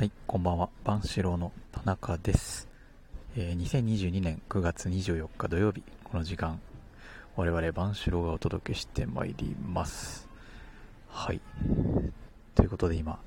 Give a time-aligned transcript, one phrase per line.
[0.00, 0.70] はい、こんばんは。
[0.82, 2.70] 万志郎の田中です。
[3.36, 6.58] えー2022年9月24日土曜日、この時間、
[7.36, 10.26] 我々万志郎がお届けしてまいります。
[11.06, 11.42] はい。
[12.54, 13.20] ということで今、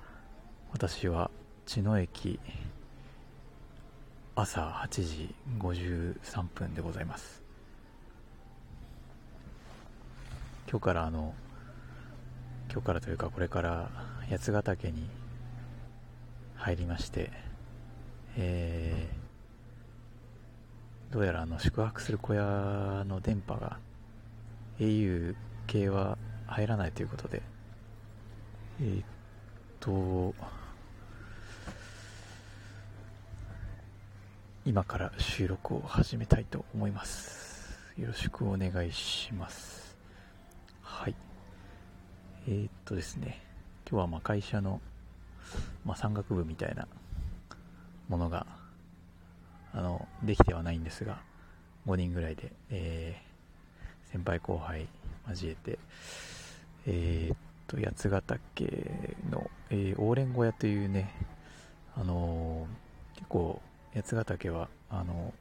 [0.72, 1.30] 私は
[1.68, 2.40] 茅野駅、
[4.34, 7.44] 朝8時53分でございます。
[10.68, 11.36] 今日からあの、
[12.72, 13.92] 今日からというかこれから
[14.28, 15.08] 八ヶ岳に
[16.64, 17.30] 入りまして、
[18.38, 19.24] えー
[21.12, 23.78] どうやらあの宿泊する小屋の電波が
[24.80, 25.36] au
[25.68, 26.18] 系は
[26.48, 27.44] 入らないということで、
[28.82, 29.06] えーっ
[29.80, 30.34] と、
[34.66, 37.80] 今から収録を始めたいと思います。
[37.96, 39.96] よろしくお願いします。
[40.82, 41.16] はい。
[42.48, 43.40] えーっとですね、
[43.88, 44.82] 今日はまあ会社の
[45.86, 46.88] まあ、山岳部みたいな
[48.10, 48.46] ものが、
[49.74, 51.22] あの、できてはないんですが、
[51.88, 53.34] 5人ぐらいで、えー
[54.14, 54.88] 先輩後輩
[55.28, 55.80] 交えて、
[56.86, 61.12] えーっと、八ヶ岳の、えー、オーレン小屋というね、
[61.98, 63.60] あのー結構、
[63.96, 65.34] 八ヶ岳は、あの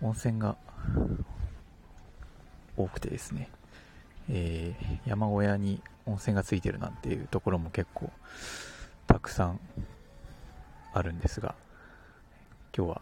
[0.00, 0.56] 温泉が
[2.74, 3.50] 多くてですね、
[4.30, 8.10] えー山小屋に温泉がついてるなんていうところも結構
[9.06, 9.60] たくさん
[10.92, 11.54] あるんですが
[12.76, 13.00] 今日は、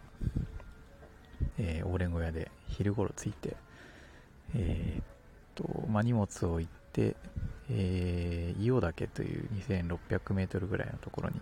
[1.57, 3.55] えー、オーレン小屋で昼頃着いて
[4.55, 5.03] えーっ
[5.55, 7.15] と、まあ、荷物を置いて、
[7.69, 11.41] えー、伊予岳という2600メートルぐらいのところに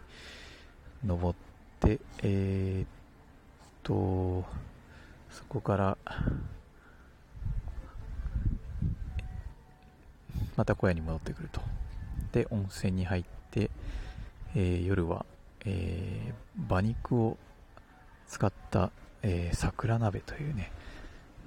[1.06, 1.36] 登っ
[1.80, 2.88] てえーっ
[3.84, 4.46] と
[5.32, 5.98] そこから
[10.56, 11.62] また小屋に戻ってくると。
[12.32, 13.70] で、温泉に入って、
[14.56, 15.26] えー夜は、
[15.66, 17.38] えー馬肉を
[18.28, 20.72] 使った、えー桜鍋というね、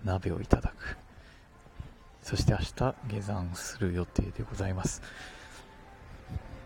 [0.05, 0.97] 鍋をいただく。
[2.23, 5.01] そして明日下山する予定でございます。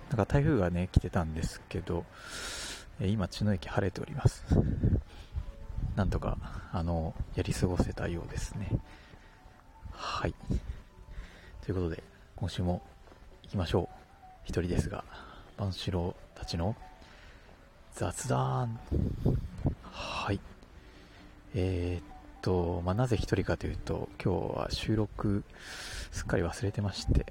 [0.09, 2.05] なんか台風がね、来てたんですけど、
[2.99, 4.45] え今、茅野駅晴れております。
[5.97, 6.39] なんとか、
[6.73, 8.71] あの、やり過ごせたようですね。
[9.93, 10.35] はい。
[11.63, 12.03] ということで、
[12.41, 12.81] 今週も
[13.43, 13.89] 行きましょう。
[14.45, 15.05] 一人ですが、
[15.59, 16.75] 万志郎たちの
[17.93, 18.81] 雑談。
[19.83, 20.41] はい。
[21.55, 22.05] えーっ
[22.41, 25.45] と、まあ、なぜ一人かというと、今日は収録
[26.13, 27.27] すっかり忘れてまして、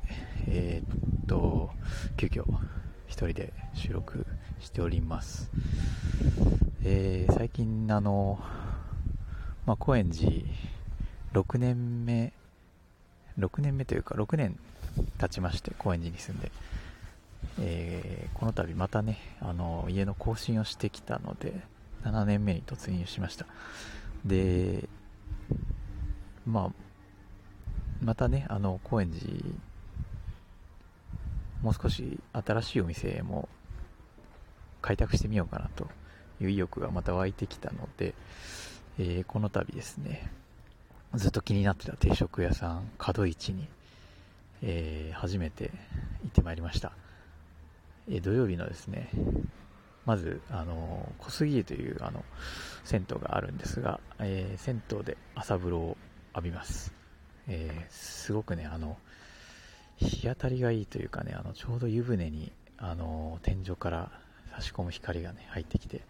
[0.48, 1.72] えーっと、
[2.16, 2.44] 急遽
[3.08, 4.28] 一人で収録
[4.60, 5.50] しております。
[6.84, 8.38] えー最近あの、
[9.66, 10.30] まあ、高円寺
[11.34, 12.32] 6年目、
[13.40, 14.60] 6年目というか6年
[15.20, 16.52] 経ちまして高円寺に住んで、
[17.62, 21.54] えーこの度またねあの家の更新をしてきたので
[22.04, 23.46] 7年目に突入しました。
[24.26, 24.88] で
[26.46, 26.70] まあ
[28.02, 29.26] またねあの高円寺
[31.62, 33.50] もう少し新しいお店も
[34.82, 35.88] 開拓してみようかなと
[36.40, 38.14] いう意欲がまた湧いてきたので、
[38.98, 40.32] えーこの度ですね
[41.16, 43.68] ずっと気になってた定食屋さん角市に
[44.62, 45.72] えー初めて
[46.24, 46.92] 行ってまいりました、
[48.10, 49.10] えー土曜日のですね
[50.06, 52.24] まず、あの小杉湯というあの
[52.84, 55.98] 銭湯があるんですが、えー銭湯で朝風呂を
[56.34, 56.94] 浴びます、
[57.48, 58.98] えすごくねあの
[59.98, 64.12] 日当たりがいいというかねあのちょうど湯船にあの天井から
[64.56, 66.02] 差し込む光がね入ってきて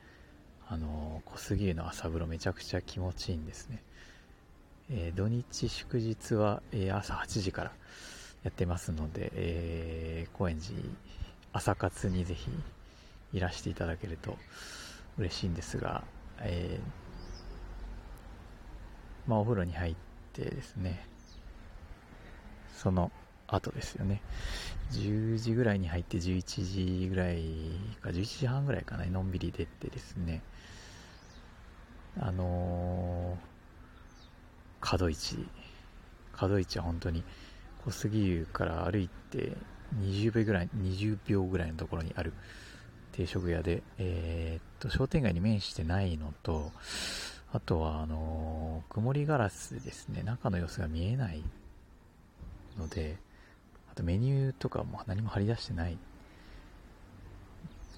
[0.68, 3.82] あの小杉湯の朝風呂めちゃくちゃ気持ちいいんですね。
[4.92, 7.72] え土日祝日は、え朝8時から
[8.44, 10.74] やってますので、えー高円寺
[11.52, 12.50] 朝活にぜひ
[13.34, 14.38] いらしていただけると
[15.18, 16.04] 嬉しいんですが、
[16.40, 17.10] えー
[19.30, 19.96] まあお風呂に入っ
[20.34, 21.06] てですね
[22.76, 23.12] その
[23.48, 24.22] 後ですよね。
[24.92, 27.44] 10時ぐらいに入って11時ぐらい
[28.02, 30.42] か11時半ぐらいかなのんびり出てですね
[32.20, 35.46] あのー角市
[36.32, 37.24] 角市は本当に
[37.86, 39.54] 小杉湯から歩いて
[39.98, 42.34] 20秒ぐらい20秒ぐらいのところにある
[43.12, 46.72] 定食屋で、えーっと商店街に面してないのと
[47.52, 50.24] あとはあのー曇りガラスですね。
[50.24, 51.44] 中の様子が見えない
[52.78, 53.18] ので
[53.92, 55.98] あとメニューとかも何も貼り出してない。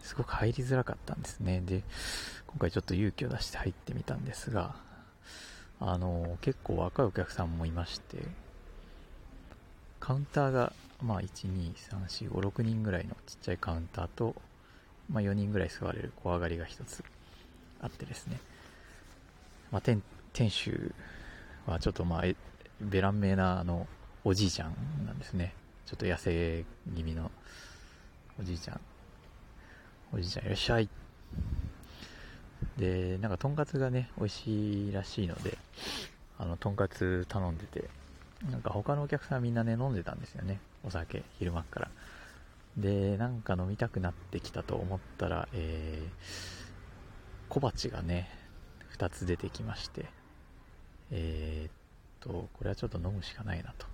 [0.03, 1.61] すごく入りづらかったんですね。
[1.65, 1.83] で
[2.47, 4.75] 今回ちょっと勇気を出して入ってみたんですが
[5.79, 8.17] あの結構若いお客さんもいまして
[10.01, 14.35] カウンターが、まあ、1、2、3、4、5、6人ぐらいのちっちゃいカウンターと、
[15.09, 17.03] まあ、4人ぐらい座れる小上がりが1つ
[17.79, 18.39] あってですね、
[19.71, 20.01] まあ、店
[20.49, 20.91] 主
[21.65, 22.23] はちょっとまあ
[22.81, 23.87] ベラン名なあの
[24.23, 25.53] おじいちゃんなんですね。
[25.85, 26.65] ちょっと痩せ
[26.95, 27.31] 気味の
[28.39, 28.79] おじいちゃん。
[30.13, 30.89] おじいちゃんいらっしゃい。
[32.77, 35.57] でなんかとんかつがね美味しいらしいので
[36.39, 37.89] あのとんかつ頼んでて
[38.49, 40.59] なんか他のお客さんみんなね飲んでたんですよね。
[40.83, 41.91] お酒昼間から。
[42.77, 46.09] でなんか飲みたくなってきたと思ったらえー、
[47.49, 48.29] 小鉢がね
[48.97, 50.05] 2つ出てきまして。
[51.13, 51.71] えー、っ
[52.21, 53.91] とこれはちょっと飲むしかないなと。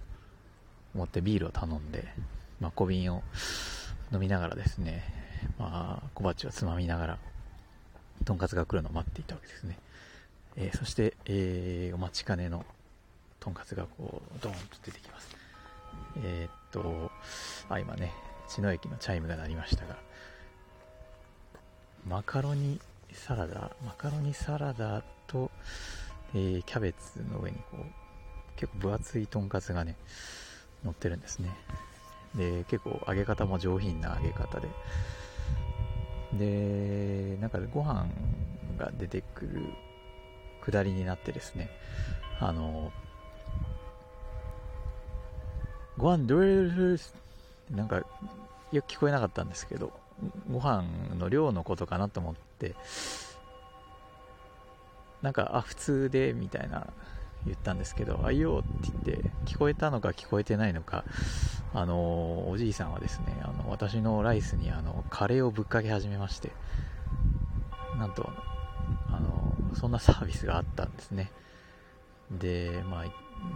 [0.97, 2.07] 思ってビールを頼んで、
[2.59, 3.23] まあ、小瓶を
[4.11, 5.03] 飲みながらですね、
[5.59, 7.19] まあ、小鉢をつまみながら
[8.25, 9.77] とんかつが来るのを待っていたわけですね、
[10.55, 12.65] えー、そして、えー、お待ちかねの
[13.47, 15.29] とんかつがこうドーンと出てきます。
[16.21, 17.09] えー、っと
[17.69, 18.11] あ今ね
[18.49, 19.95] 茅野駅のチャイムが鳴りましたが
[22.05, 22.77] マカロニ
[23.13, 25.49] サラダマカロニサラダと、
[26.35, 27.85] えー、キャベツの上にこう
[28.57, 29.95] 結構分厚いとんかつがね
[30.83, 31.55] 乗ってるんですね。
[32.35, 34.67] で結構揚げ方も上品な揚げ方で。
[36.33, 38.07] でなんかご飯
[38.77, 39.61] が出てくる
[40.65, 41.69] 下りになってですね
[42.41, 42.91] あの
[45.97, 46.97] ご飯どれ
[47.75, 47.97] なんか
[48.71, 49.91] よく聞こえなかったんですけど
[50.51, 50.83] ご飯
[51.17, 52.75] の量のことかなと思って
[55.21, 56.87] なんかあ普通でみたいな
[57.47, 61.03] 言ったんですけど、あいよって言って、聞こえたのか聞こえてないのか、
[61.73, 66.51] あの、おじいさんはですね、あの、私のライスにあの、カレーをぶっかけ始めまして、
[67.97, 68.29] なんと、
[69.09, 71.31] あの、そんなサービスがあったんですね。
[72.31, 73.05] で、まあ、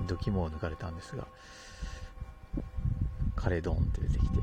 [0.07, 1.27] ドキモを抜かれたんですが、
[3.41, 4.39] カレードンって出てきて、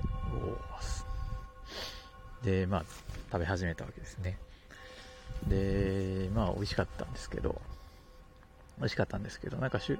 [2.43, 2.85] おで、まあ、
[3.33, 4.39] 食べ始めたわけですね。
[5.49, 7.61] で、まあ、美味しかったんですけど、
[8.79, 9.99] 美味しかったんですけど、なんかしゅ、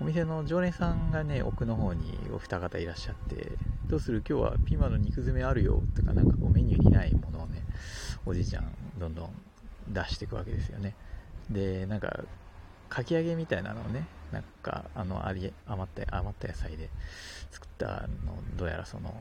[0.00, 3.52] お店の常連さんがね、奥の方にお二方いらっしゃって、
[3.86, 4.22] どうする？
[4.28, 7.62] 今日はピーマンの肉詰めあるよとか、なんかこうメニューにないものをね、
[8.26, 9.30] おじいちゃんどんどん
[9.88, 10.94] 出していくわけですよね。
[11.50, 12.20] で、なんか、
[12.92, 16.90] かき揚げみたいなのをね、なんか、あの、あり、余った、余った野菜で
[17.50, 19.14] 作ったの、どうやらその、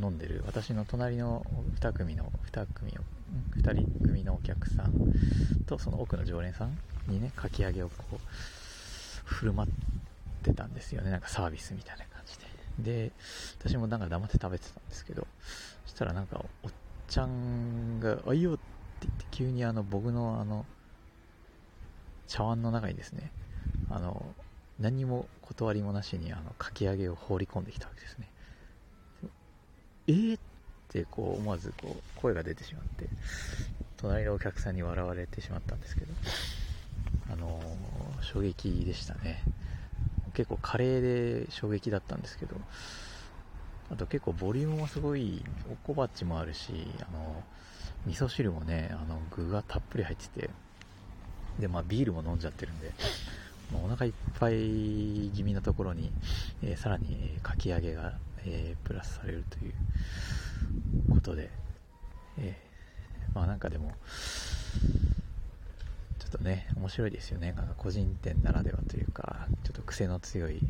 [0.00, 1.44] 飲んでる私の隣の
[1.80, 2.94] 2組の2組を
[3.58, 4.92] 2人組のお客さん
[5.64, 6.78] とその奥の常連さん
[7.08, 8.16] にねかき揚げをこう
[9.24, 9.70] 振る舞っ
[10.42, 11.10] てたんですよね。
[11.10, 13.06] なんかサービスみたいな感じで。
[13.06, 13.12] で
[13.58, 15.26] 私もなんか黙って食べてたんですけど
[15.86, 16.70] そしたらなんかおっ
[17.08, 18.62] ちゃんが「あいいよ」って
[19.00, 20.66] 言って急にあの僕のあの
[22.26, 23.30] 茶碗の中にですね
[23.90, 24.24] あの
[24.78, 28.28] 何も断りもなしにあのかき揚げを放り込んできたわけですね。
[30.08, 30.40] えー、っ
[30.88, 33.08] てこう思わずこう声が出てしまって
[33.96, 36.12] 隣のお客さんに笑われてしまったんですけど
[37.32, 37.60] あの、
[38.22, 39.42] 衝撃でしたね。
[40.34, 42.54] 結構カレーで衝撃だったんですけど
[43.90, 45.42] あと結構ボリュームもすごい
[45.72, 47.42] おこばっちもあるしあの
[48.06, 50.50] 味噌汁もねあの具がたっぷり入ってて
[51.58, 52.92] でまあビールも飲んじゃってるんで
[53.74, 56.12] お腹いっぱい気味なところに、
[56.62, 59.72] えー、さらに、えー、かき揚げがえー、プラスされるという
[61.10, 61.50] ことで、
[62.38, 63.92] えー、まあなんかでも、
[66.18, 67.52] ちょっとね、面白いですよね。
[67.52, 70.60] なんか個人店ならではというか、ちょっと癖の強い、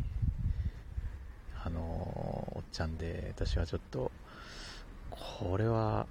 [1.62, 4.10] あの、おっちゃんで、私はちょっと、
[5.10, 6.06] これは、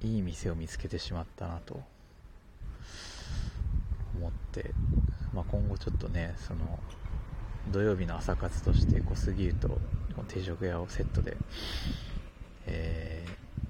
[0.00, 1.82] いい店を見つけてしまったなと
[4.16, 4.72] 思って、
[5.32, 6.78] まあ、今後ちょっとね、その、
[7.72, 9.78] 土曜日の朝活として小杉湯と
[10.28, 11.36] 定食屋をセットで、
[12.66, 13.24] え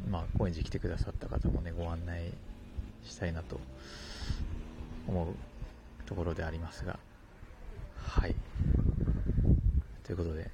[0.06, 2.32] ー、まあ、高円寺来てくださった方もね、ご案内
[3.04, 3.60] したいなと
[5.06, 5.34] 思う
[6.06, 6.98] ところでありますが、
[7.96, 8.34] はい。
[10.02, 10.50] ということで、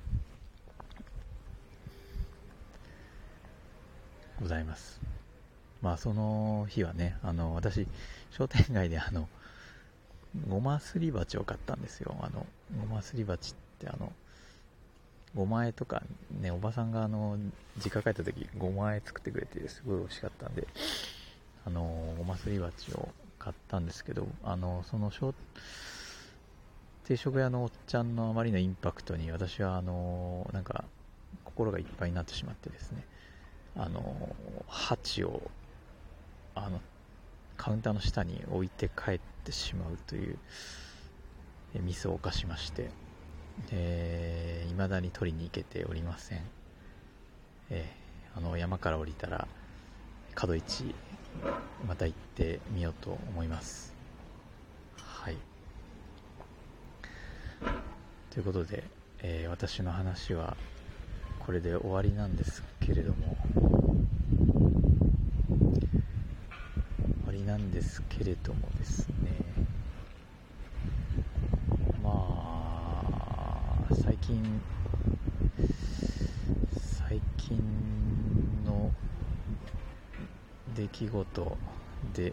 [4.41, 5.01] ございます。
[5.83, 7.87] まあ、その日はね、あの、私、
[8.31, 9.29] 商店街であの、
[10.49, 12.15] ごますり鉢を買ったんですよ。
[12.21, 12.47] あの、
[12.81, 14.13] ごますり鉢ってあの、
[15.35, 16.03] ごまえとか
[16.41, 17.39] ね、おばさんがあの、
[17.77, 20.67] 実家帰った時、ごまえ作ってくれて、すごい美味しかったんで、
[21.67, 23.09] あの、ごますり鉢を
[23.39, 25.11] 買ったんですけど、あの、その、
[27.05, 30.85] 定食屋のおっちゃんのあまりのインパクトに、私はあの、なんか、
[31.45, 33.05] 心がいっぱいになってしまってですね、
[33.77, 34.37] あの、
[34.69, 35.43] 鉢を、
[36.55, 36.81] あの、
[37.61, 40.39] カウンターの下に置いて帰ってしまうという
[41.75, 42.91] ミスを犯しまして、
[43.71, 46.41] えー、未だに取りに行けておりません。
[47.69, 49.47] えー、あの、山から降りたら、
[50.35, 50.95] 角市
[51.87, 53.93] また行ってみようと思います
[54.97, 55.37] はい
[58.31, 58.85] ということで、
[59.23, 60.57] えー、私の話は
[61.41, 63.37] これで終わりなんですけれども
[67.25, 69.15] 終わりなんですけれどもですね。
[72.03, 72.11] ま
[73.91, 74.43] あ最近
[76.79, 77.59] 最近
[78.65, 78.91] の
[80.75, 81.57] 出来事
[82.15, 82.33] で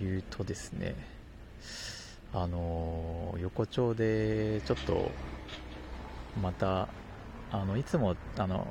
[0.00, 0.96] 言うとですね
[2.34, 5.12] あの横丁でちょっと
[6.42, 6.88] また
[7.52, 8.66] あのいつもあの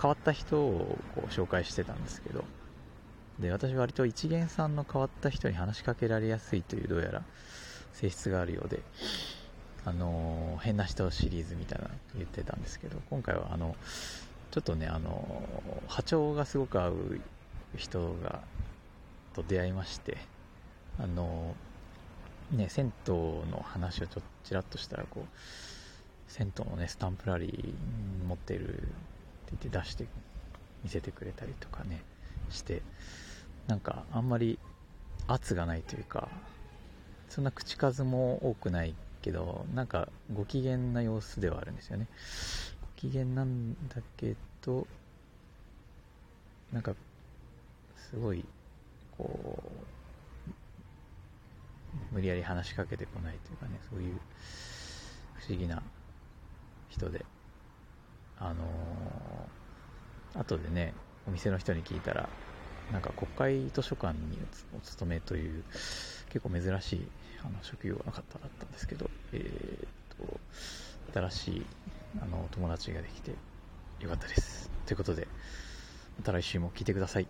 [0.00, 2.44] 変わった人をこう紹介してたんですけど
[3.40, 7.22] で私割と一元さんの変わった人に話しかけられやすいというどうやら
[7.92, 8.80] 性質があるようで
[9.84, 13.74] あの変な人シリーズみたいなの言ってたんですけど今回はあの
[14.50, 15.42] ちょっとねあの
[15.88, 17.20] 波長がすごく合う
[17.76, 18.42] 人が
[19.32, 20.18] と出会いまして
[20.98, 21.54] あの
[22.50, 28.86] ね銭湯の話をちょっとちらっとしたらこう銭湯のねスタンプラリー持ってるって
[29.52, 30.06] 言って出して
[30.82, 32.02] 見せてくれたりとかね
[32.50, 32.82] して
[33.70, 34.58] なんかあんまり
[35.28, 36.28] 圧がないというか
[37.28, 42.08] そんな口数も多くないけどなんかご機嫌な様子ではあるんですよね。
[42.96, 44.88] ご機嫌なんだけど
[46.72, 46.94] なんか
[48.10, 48.44] すごい
[49.16, 49.62] こ
[52.10, 54.14] う無理やり話しかけてこないというかねそういう
[55.34, 55.80] 不思議な
[56.88, 57.24] 人で
[58.36, 60.92] あのー、後でね
[61.28, 62.28] お店の人に聞いたら
[62.92, 63.30] なんか国
[63.62, 64.38] 会図書館に
[64.76, 65.64] お勤めという
[66.30, 67.06] 結構珍しい
[67.42, 68.22] あの職業の方だっ
[68.58, 70.40] たんですけど、えーと、
[71.28, 71.66] 新しい
[72.20, 73.32] あの友達ができて
[74.00, 74.70] よかったです。
[74.86, 75.28] ということで、
[76.18, 77.26] また来週も聞いてください。